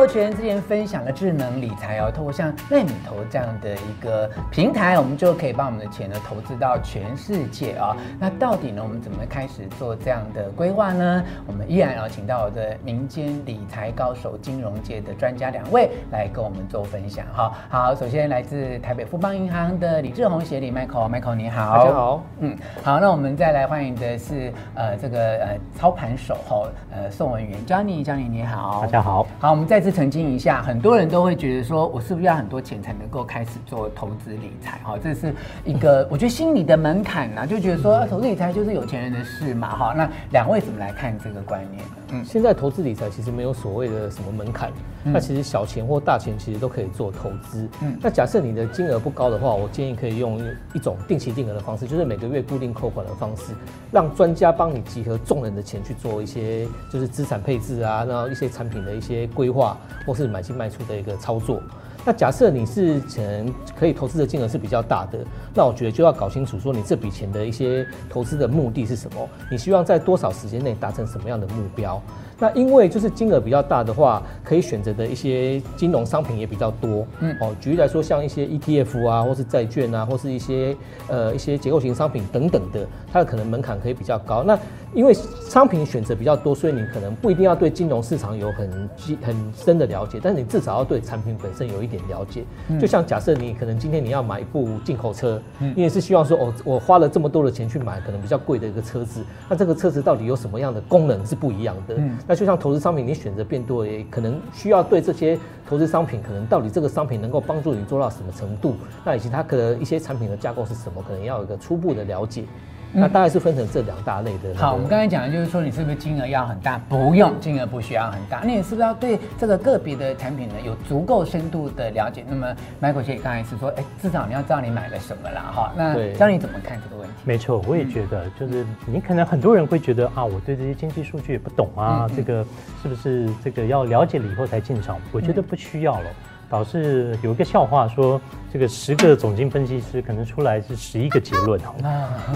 [0.00, 7.96] 过全之前分享的智能理财哦，透过像奈米投这样的一个平台，我们就可以把我们的钱呢投资到全世界啊、哦。
[8.18, 11.22] 那到底呢，我们怎么开始做这样的规划呢？
[11.46, 17.52] 我们依然要请到我的民间理财高手、金融界的专家两位来跟我们做分享哈。
[17.68, 22.24] 好，首先来自台北富邦银行的李志宏协理 Michael，Michael 你好，大家好。
[22.38, 29.26] 嗯，好，那我们再来欢迎的是呃这个呃操盘手哈呃宋文元 Johnny，Johnny 你好，大家好。
[29.38, 34.78] 好，我们再次澄清一下，很多人都会觉得说，我是不是要很多钱才能够开始做投资理财？
[34.84, 39.76] 哈，这是一个 我觉得心理的门槛呐，就觉得说投资理财就是有钱人的事嘛。
[39.76, 41.94] 哈，那两位怎么来看这个观念呢？
[42.12, 44.72] 嗯，现在投资理财其实没有所谓的什么门槛，
[45.04, 47.68] 那、嗯、其实小钱或大钱其实都可以做投资。
[47.82, 50.40] 嗯，那假设你的金额不高的话，我建议可以用
[50.74, 53.52] 一种定期定额的方式，就是每个月固定扣款的方式，
[53.90, 61.62] 让专家帮你集合众人的钱去做一些就是资产配置啊，然后一些产品的一些规划，或是买进卖出的一个操作。
[62.04, 63.46] 那假设你是钱
[63.78, 65.18] 可以投资的金额是比较大的，
[65.54, 72.00] 那我觉得就要搞清楚说你这笔钱的一些投资的目的是什么，你希望在多少时间内达成什么样的目标？
[72.42, 77.06] 那因为就是金额比较大的话，可以选择的一些金融商品也比较多。
[77.18, 80.74] 嗯，哦，举例来说，像一些 ETF 啊，或是债券啊，或是一些
[81.06, 84.42] 呃一些结构型商品等等的，它的可能门槛可以比较高。
[84.42, 84.58] 那
[84.92, 88.90] 因为商品选择比较多，所以你可能不一定要对金融市场有很
[89.22, 92.44] 很深的了解，但是你至少要对产品本身有一点了解。
[92.80, 95.40] 就像假设你可能今天你要买一部进口车，
[95.76, 101.96] 你也是希望说，哦，我花了这么多的钱去买可能比较贵的一个车子，那这个车子到底有什么样的功能是不一样的？
[102.26, 105.38] 那就像投资商品，你选择变多，也可能需要对这些
[105.68, 112.44] 投资商品，可能到底这个商品能够帮助你做到什么程度，那以及它可能一些产品的架构是什么，可能要有一个初步的了解。
[112.92, 114.58] 那大概是分成这两大类的、那个。
[114.58, 116.78] 好，我们刚才讲的就是说，你是不是金额要很大？
[116.88, 118.40] 不用，金额不需要很大。
[118.44, 122.24] 那你是不是要对这个个别的产品呢有足够深度的了解？
[122.28, 125.72] 那么，Michael 姐刚才是说，哎，至少你要知道你买了什么啦，哈。
[125.76, 127.14] 那教你怎么看这个问题？
[127.24, 132.44] 没错，我也觉得，就是你可能很多人会觉得啊，我对这些经济数据也不懂啊，这个
[132.82, 134.96] 是不是这个要了解了以后才进场？
[135.12, 136.06] 我觉得不需要了。
[136.50, 138.20] 导致有一个笑话说，
[138.52, 141.72] 这个十个总经分析师可能出来是十一个结论哈。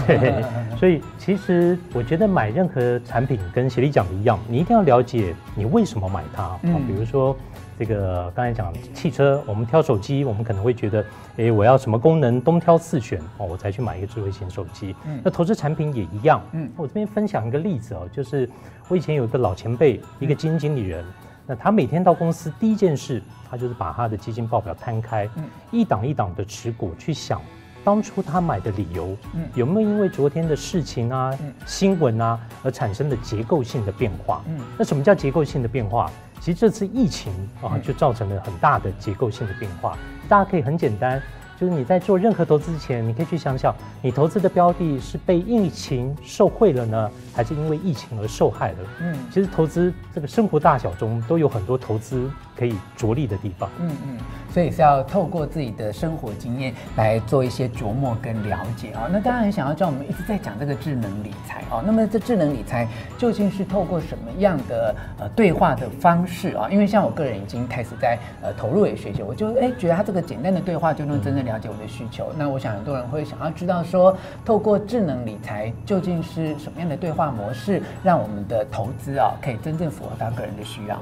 [0.07, 0.41] 对，
[0.79, 6.57] 所以其实我觉得买任何产品跟协理讲的一样，你一定要了解你为什么买它。
[6.63, 7.35] 嗯，比如说
[7.77, 11.05] 这个刚才讲汽车，我们挑手机，我们可能会觉得，
[11.35, 14.95] 哎，我要什么功能，东挑四选哦，我才去买一个智慧型手机。
[15.05, 16.41] 嗯，那投资产品也一样。
[16.53, 18.49] 嗯，我这边分享一个例子哦，就是
[18.87, 21.03] 我以前有一个老前辈，一个基金经理人。
[21.47, 27.41] 那他每天到公司第一件事，他就是把他的基金报表摊开，嗯，一档一档的持股，去想
[27.83, 34.41] 当初他买的理由，嗯，有没有因为昨天的事情啊、嗯、新闻啊而产生的结构性的变化？
[34.47, 36.11] 嗯，那什么叫结构性的变化？
[36.39, 37.31] 其实这次疫情
[37.61, 39.97] 啊，就造成了很大的结构性的变化。
[40.27, 41.21] 大家可以很简单。
[41.59, 48.77] 就是你在做任何投资之前，你可以去想想，你投资的标的是被疫情受惠了呢，还是因为疫情而受害了？
[49.01, 53.69] 嗯，其实投资这个生活大小中都有很多投资可以着力的地方。
[53.79, 54.17] 嗯嗯，
[54.51, 59.07] 所以是要透过自己的生活经验来做一些琢磨跟了解啊。
[59.09, 61.81] 那当然很想要知道，我们一直在讲这个智能理财哦。
[61.85, 62.85] 那么这智能理财
[63.17, 66.67] 究竟是透过什么样的呃对话的方式啊？
[66.69, 71.45] 因为像我个人已经开始在呃投入也学习，我就哎觉得他这个简单的对话就能真正。
[71.45, 80.99] 了解我的需求，那我想很多人会想要知道说，透过智能理财究竟是什么样的对话模式，让我们的投资啊可以真正符合他个人的需要。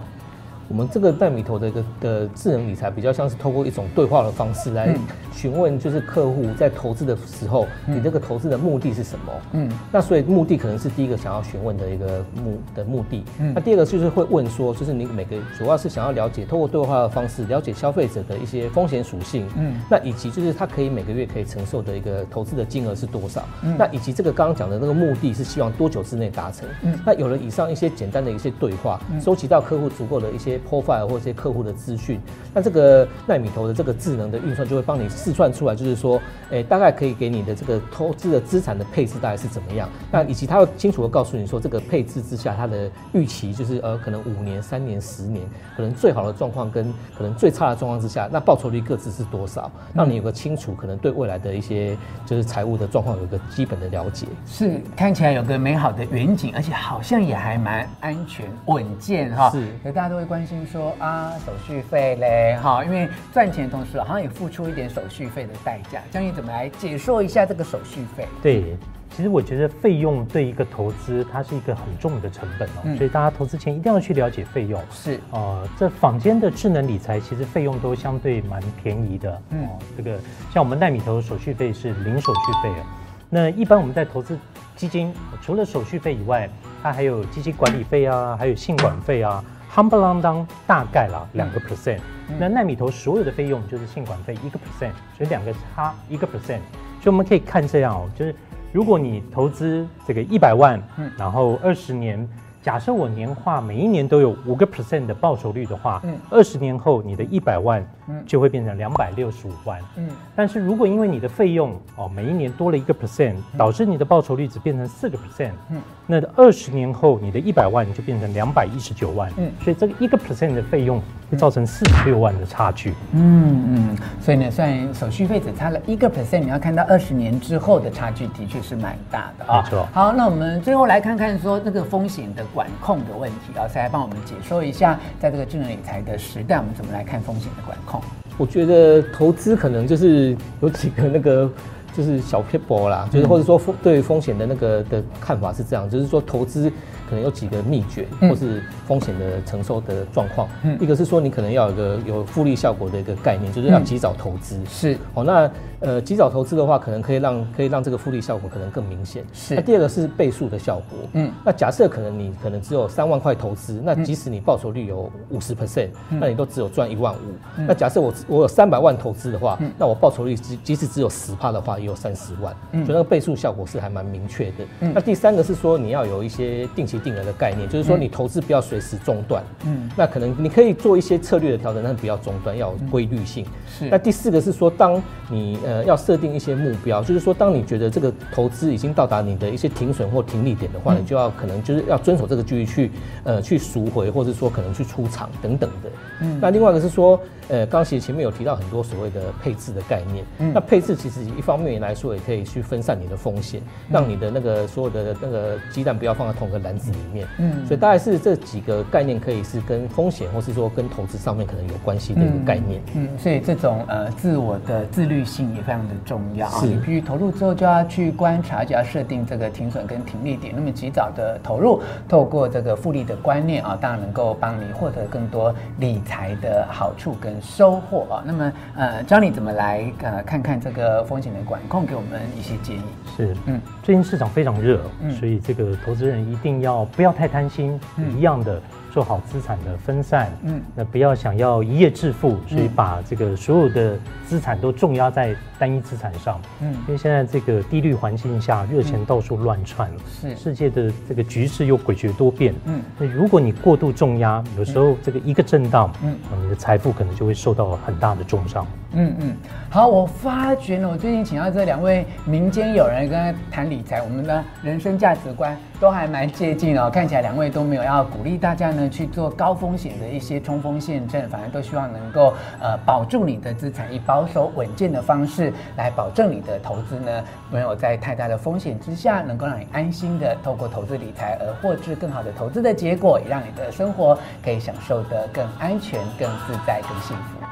[0.69, 4.95] 我们这个奈米投的一个的智能理财，比较像是透过一种对话的方式来
[5.33, 9.33] 询问，就是客户在投资的时候，你这个投资的目的是什么？
[9.51, 13.23] 嗯，那所以目的可能是第一个想要询问的一个目的目的。
[13.39, 19.45] 嗯，那第二个就是会问说，就是你每个主要是想要了解，透过对话的方式了解消费者的一些风险属性。
[19.57, 23.43] 嗯，那以及就是他可以每个月可以承受的一个投资的金额是多少？
[23.63, 26.67] 嗯，那以及这个刚刚讲的那个目的是希望多久之内达成？
[26.83, 30.53] 嗯，那有了以上一些简单的一些对话，收集到客户足够的一些。
[30.69, 32.19] Profile 或者一些客户的资讯，
[32.53, 39.89] 那这个奈米头的这个智能的运算就会帮你试算出来，就是说，诶，大概可以给你的这个投资的资产的配置大概是怎么样？
[40.11, 45.45] 那以及他会清楚的告诉你说，这个配置之下，它的预期就是呃，可能五年、三年、十年，
[45.75, 49.71] 可能最好的状况跟可能最差的状况之下，那报酬率各自是多少？
[49.93, 54.27] 让你有个清楚，可能对未来的一些就是财务的状况有个基本的了解。
[54.45, 59.49] 是看起来有个美好的远景，而且好像也还蛮安全稳健哈。
[59.49, 60.63] 是，可大家都会关心。
[60.63, 66.01] 说啊，手续费嘞，哈，因为赚钱的同时好像也付出一点手续费的代价。
[66.09, 68.27] 将你怎么来解说一下这个手续费？
[68.41, 68.77] 对，
[69.15, 74.81] 其实我觉得费用对一个投资，它是一个很重的成本哦，嗯、所以大家投资前一定要去了解费用。
[74.89, 79.41] 是哦、呃，这坊间的智能理财其实费用都相对蛮便宜的。
[79.49, 80.17] 嗯、哦，这个
[80.51, 82.85] 像我们奈米投手续费是零手续费啊。
[83.29, 84.37] 那一般我们在投资
[84.75, 86.49] 基金，除了手续费以外，
[86.81, 89.43] 它还有基金管理费啊，还有信管费啊，
[89.73, 91.99] 夯不啷当大概啦两个 percent。
[92.29, 96.59] 嗯、那奈米投所有的费用就是信管费一个 percent，所以两个差一个 percent。
[97.01, 98.35] 所以我们可以看这样哦，就是。
[98.73, 102.27] 如果你投资这个一百万，嗯，然后二十年，
[102.63, 110.09] 假设我年化每一年都有五个 percent 的报酬率的话，嗯，二十年后你的一百万，嗯，就会变成两百六十五万，嗯。
[110.35, 119.49] 但是如果因为你的费用哦每一年多了一个 percent，导致你的报酬率只变成四个 percent，嗯，那二十年后你的一百万就变成两百一十九万，嗯。
[119.63, 121.01] 所以这个一个 percent 的费用
[121.31, 123.97] 会造成四十六万的差距，嗯嗯。
[124.21, 129.61] 所以呢，虽然手续费只差了一个 percent，你要看到二十年之后的差距的确是蛮大的啊。
[129.63, 129.87] 没错。
[129.93, 138.01] 好，那我们最后来看看说这个风险的管控的问题啊，再来帮我们解说一下，在这个智能理财的时代，我们怎么来看风险的管控？
[138.37, 141.49] 我觉得投资可能就是有几个那个
[141.95, 146.69] 就是小撇步啦，就是或者说风对风险的那个的看法是这样，就是说投资
[147.09, 150.47] 可能有几个秘诀，或是风险的承受的状况。
[150.63, 154.59] 嗯，一个是说你可能要有一个有复利效果的一个概念，就是要及早投资。
[154.67, 155.49] 是哦，那。
[155.85, 159.21] 呃，及早投资的话，可能可以让可以让这个复利效果可能更明显。
[159.33, 159.53] 是。
[159.53, 160.97] 那第二个是倍数的效果。
[161.11, 161.29] 嗯。
[161.43, 167.17] 那假设可能你可能只有三万块投资，那即使你报酬率有五十 percent，那你都只有赚一万五。
[167.57, 167.65] 嗯。
[167.67, 169.69] 那假设我我有三百万投资的话，嗯。
[169.77, 172.55] 那我报酬率即即使只有十趴的话，也有三十万。
[172.71, 172.85] 嗯。
[172.85, 174.53] 所以那个倍数效果是还蛮明确的。
[174.79, 174.93] 嗯。
[174.95, 179.43] 那第三个是说你要有一些定期定额的概念，就是说你投资不要随时中断。
[179.65, 179.89] 嗯。
[179.97, 183.45] 那可能你可以做一些策略的调整，但是不要中断，要有规律性。
[183.67, 183.89] 是。
[183.89, 185.73] 那第四个是说，当你呃。
[185.73, 192.91] 呃，要设定一些目标，就是说，当你觉得这个投资已经到达你的一些停损或停利点的话，嗯、你就要可能就是要遵守这个纪律去，
[193.23, 195.89] 呃，去赎回，或者说可能去出场等等的。
[196.21, 200.23] 嗯，那另外一个是说，呃，刚其实前面有提到很多所谓的配置的概念。
[200.37, 207.27] 嗯，那配置其实一方面来说，也可以去分散你的风险，让你的那个所有的那个鸡蛋不要放在同一个篮子里面。
[207.39, 212.81] 嗯，所以大概是这几个概念可以是跟风险，或是说跟投资上面可能有关系的一个概念。
[212.95, 216.61] 嗯，嗯，所以这种呃自我的自律性也非常的重要啊。
[216.63, 220.53] 你必须投入之后就要去观察，就要设定这个停损跟停利点。
[220.55, 228.23] 那么及早的投入，透过这个复利的观念啊，当然能够帮你获得更多理财的好处跟收获啊。
[228.25, 232.81] 那么呃，教你怎么来呃看看这个风险的管控，给我们一些建议。
[233.15, 238.61] 是，嗯，最近市场非常热，嗯，所以这个投资人一定要不要太贪心，嗯，一样的。
[238.93, 243.97] 做好资产的分散，嗯，那不要想要一夜致富，所以把这个所有的
[244.27, 249.89] 资产都重压在单一资产上，嗯，因为现在这个低率环境下，热钱到处乱窜，
[250.21, 250.35] 是。
[250.35, 258.63] 世界的这个局势又诡谲多变，嗯，那如果你过度重压，有时候这个一个震荡，嗯，你的财富可能就会受到很大的重伤。
[258.95, 259.35] 嗯嗯，
[259.71, 266.89] 好，我发觉呢，我最近请到这两位民间友人跟他谈理财，我们的人生价值观都还蛮接近哦。
[266.89, 277.21] 看起来两位都没有要鼓励大家呢去做高风险的一些冲锋陷阵，反而都希望能够呃保住你的资产，以保守稳健的方式来保证你的投资呢
[277.51, 287.42] 没有在太大的风险之下，能够让你安心的透过投资理财而获至更好的投资的结果，也让你的生活可以享受得更安全、更自在、更幸福。